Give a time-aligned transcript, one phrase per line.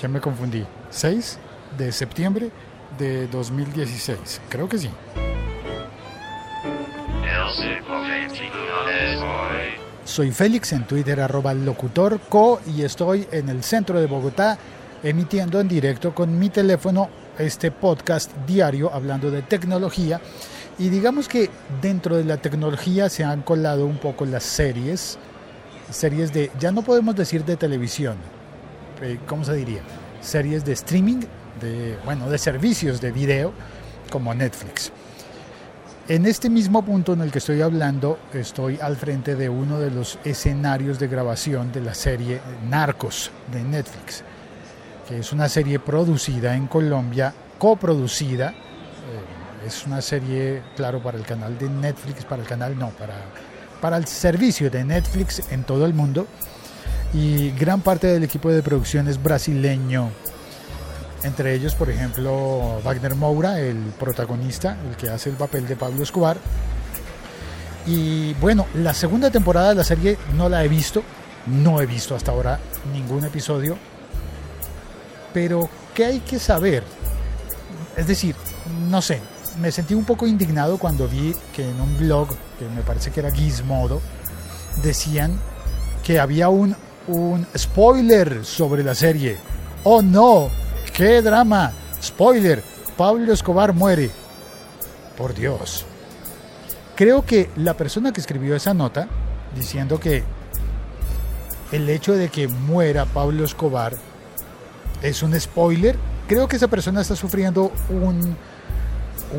[0.00, 1.38] ya me confundí, 6
[1.76, 2.50] de septiembre
[2.98, 4.40] de 2016.
[4.48, 4.90] Creo que sí.
[10.04, 14.58] Soy Félix en Twitter arroba locutorco y estoy en el centro de Bogotá
[15.02, 20.20] emitiendo en directo con mi teléfono este podcast diario hablando de tecnología
[20.78, 21.48] y digamos que
[21.80, 25.18] dentro de la tecnología se han colado un poco las series,
[25.90, 28.16] series de, ya no podemos decir de televisión,
[29.02, 29.82] eh, ¿cómo se diría?
[30.20, 31.20] Series de streaming,
[31.60, 33.52] de, bueno, de servicios de video
[34.10, 34.92] como Netflix.
[36.08, 39.92] En este mismo punto en el que estoy hablando, estoy al frente de uno de
[39.92, 44.24] los escenarios de grabación de la serie Narcos de Netflix,
[45.08, 48.50] que es una serie producida en Colombia, coproducida.
[48.50, 53.14] eh, es una serie, claro, para el canal de Netflix, para el canal no, para,
[53.80, 56.26] para el servicio de Netflix en todo el mundo.
[57.12, 60.10] Y gran parte del equipo de producción es brasileño,
[61.22, 66.02] entre ellos, por ejemplo, Wagner Moura, el protagonista, el que hace el papel de Pablo
[66.02, 66.38] Escobar.
[67.86, 71.02] Y bueno, la segunda temporada de la serie no la he visto,
[71.46, 72.58] no he visto hasta ahora
[72.92, 73.76] ningún episodio,
[75.34, 76.84] pero ¿qué hay que saber?
[77.96, 78.34] Es decir,
[78.88, 79.20] no sé,
[79.60, 82.28] me sentí un poco indignado cuando vi que en un blog,
[82.58, 84.00] que me parece que era Gizmodo,
[84.82, 85.38] decían
[86.04, 86.76] que había un,
[87.08, 89.36] un spoiler sobre la serie.
[89.84, 90.48] ¡Oh no!
[90.94, 91.72] ¡Qué drama!
[92.02, 92.62] Spoiler,
[92.96, 94.10] Pablo Escobar muere.
[95.16, 95.84] Por Dios.
[96.96, 99.08] Creo que la persona que escribió esa nota,
[99.54, 100.22] diciendo que
[101.72, 103.94] el hecho de que muera Pablo Escobar
[105.02, 105.96] es un spoiler,
[106.28, 108.36] creo que esa persona está sufriendo un,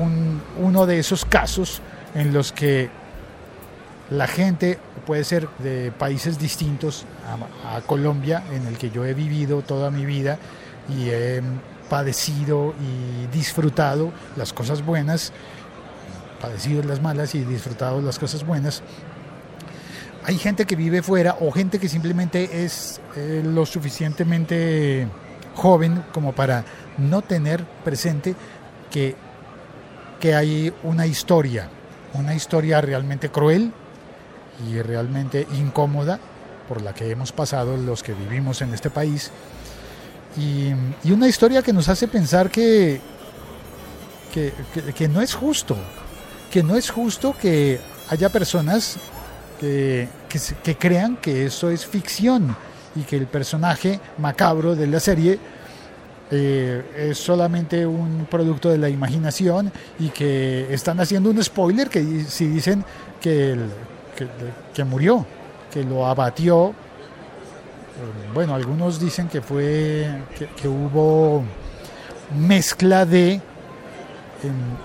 [0.00, 1.80] un- uno de esos casos
[2.14, 2.88] en los que
[4.10, 7.06] la gente puede ser de países distintos
[7.64, 10.38] a, Colombia, en el que yo he vivido toda mi vida
[10.88, 11.40] y he
[11.88, 15.32] padecido y disfrutado las cosas buenas,
[16.40, 18.82] padecido las malas y disfrutado las cosas buenas.
[20.24, 25.06] Hay gente que vive fuera o gente que simplemente es eh, lo suficientemente
[25.54, 26.64] joven como para
[26.98, 28.34] no tener presente
[28.90, 29.14] que,
[30.18, 31.68] que hay una historia,
[32.14, 33.72] una historia realmente cruel
[34.68, 36.18] y realmente incómoda
[36.68, 39.30] por la que hemos pasado los que vivimos en este país.
[40.36, 40.72] Y,
[41.10, 43.00] una historia que nos hace pensar que,
[44.32, 44.52] que,
[44.94, 45.76] que- no es justo,
[46.52, 48.96] que no es justo que haya personas
[49.58, 50.08] que,
[50.62, 52.56] que, crean que eso es ficción
[52.94, 55.38] y que el personaje macabro de la serie
[56.30, 62.24] eh, es solamente un producto de la imaginación y que están haciendo un spoiler que
[62.28, 62.84] si dicen
[63.20, 63.70] que, el-
[64.74, 65.26] que, murió,
[65.72, 66.70] que lo abatió.
[66.70, 70.08] eh, Bueno, algunos dicen que fue
[70.38, 71.42] que, que hubo
[72.36, 73.40] mezcla de,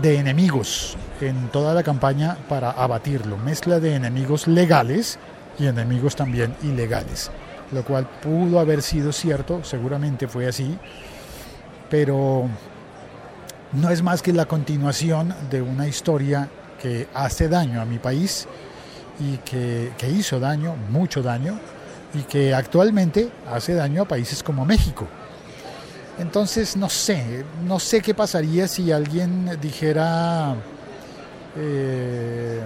[0.00, 5.18] de enemigos en toda la campaña para abatirlo, mezcla de enemigos legales
[5.58, 7.30] y enemigos también ilegales,
[7.72, 10.76] lo cual pudo haber sido cierto, seguramente fue así,
[11.90, 12.48] pero
[13.72, 16.48] no es más que la continuación de una historia
[16.80, 18.48] que hace daño a mi país
[19.18, 21.58] y que, que hizo daño, mucho daño,
[22.14, 25.06] y que actualmente hace daño a países como México.
[26.18, 30.54] Entonces, no sé, no sé qué pasaría si alguien dijera
[31.56, 32.60] eh,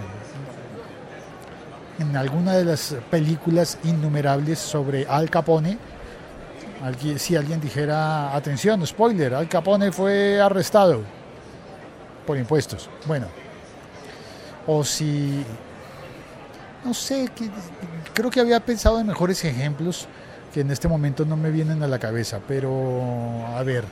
[1.98, 5.78] en alguna de las películas innumerables sobre Al Capone,
[7.16, 11.02] si alguien dijera, atención, spoiler, Al Capone fue arrestado
[12.26, 12.90] por impuestos.
[13.06, 13.26] Bueno,
[14.66, 15.44] o si,
[16.86, 17.28] no sé,
[18.14, 20.06] creo que había pensado en mejores ejemplos
[20.54, 23.84] que en este momento no me vienen a la cabeza, pero a ver,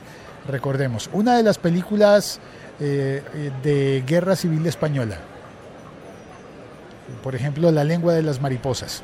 [0.47, 2.39] recordemos, una de las películas
[2.79, 5.17] eh, de guerra civil española,
[7.21, 9.03] por ejemplo, La lengua de las mariposas.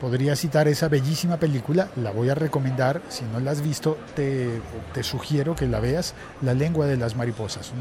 [0.00, 4.60] Podría citar esa bellísima película, la voy a recomendar, si no la has visto, te,
[5.02, 7.72] sugiero que la veas, La lengua de las mariposas,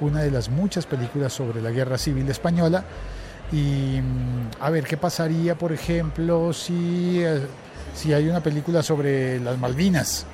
[0.00, 2.84] una de las muchas películas sobre la guerra civil española.
[3.52, 7.40] Y mm, a ver, ¿qué pasaría, por ejemplo, si, eh,
[7.94, 10.26] si hay una película sobre las Malvinas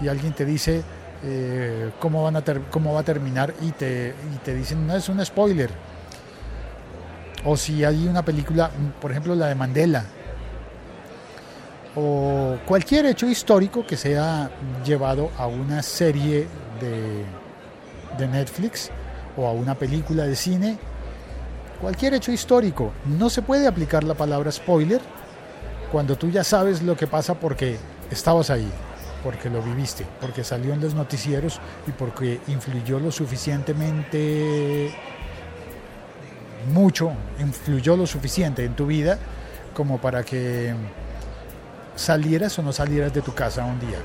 [0.00, 0.82] y alguien te dice
[1.24, 5.08] eh, cómo, van a cómo va a terminar y te, y te dicen, no es
[5.08, 5.70] un spoiler?
[7.44, 8.70] O si hay una película,
[9.00, 10.04] por ejemplo, la de Mandela,
[11.94, 14.50] o cualquier hecho histórico que sea
[14.84, 16.46] llevado a una serie
[16.80, 17.24] de,
[18.18, 18.90] de Netflix
[19.36, 20.78] o a una película de cine,
[21.76, 25.00] cualquier hecho histórico, no se puede aplicar la palabra spoiler
[25.92, 27.76] cuando tú ya sabes lo que pasa porque
[28.10, 28.68] estabas ahí,
[29.22, 34.94] porque lo viviste, porque salió en los noticieros y porque influyó lo suficientemente
[36.72, 39.18] mucho, influyó lo suficiente en tu vida
[39.74, 40.74] como para que
[41.94, 43.98] salieras o no salieras de tu casa un día.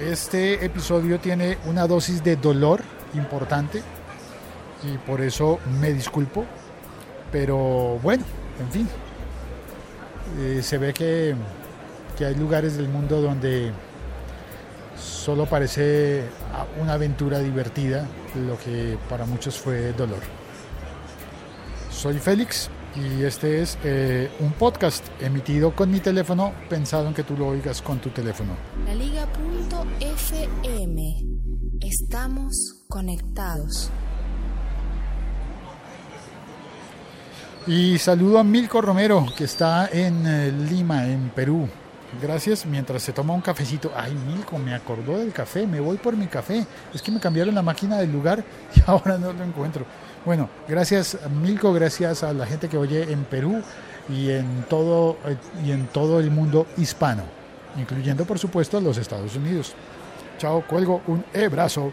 [0.00, 2.80] Este episodio tiene una dosis de dolor
[3.14, 3.82] importante
[4.82, 6.44] y por eso me disculpo,
[7.30, 8.24] pero bueno,
[8.60, 8.88] en fin,
[10.38, 11.34] eh, se ve que,
[12.16, 13.72] que hay lugares del mundo donde
[14.98, 16.24] solo parece
[16.80, 20.20] una aventura divertida lo que para muchos fue dolor.
[21.90, 27.22] Soy Félix y este es eh, un podcast emitido con mi teléfono pensado en que
[27.24, 28.54] tú lo oigas con tu teléfono.
[28.86, 29.34] La Liga.fm.
[31.80, 33.90] Estamos conectados.
[37.66, 41.66] Y saludo a Milko Romero, que está en eh, Lima, en Perú.
[42.20, 43.90] Gracias, mientras se toma un cafecito.
[43.96, 46.66] Ay, Milko, me acordó del café, me voy por mi café.
[46.92, 48.44] Es que me cambiaron la máquina del lugar
[48.76, 49.86] y ahora no lo encuentro.
[50.26, 53.62] Bueno, gracias Milko, gracias a la gente que oye en Perú
[54.10, 55.16] y en todo,
[55.64, 57.22] y en todo el mundo hispano,
[57.78, 59.74] incluyendo por supuesto los Estados Unidos.
[60.36, 61.92] Chao, cuelgo un abrazo.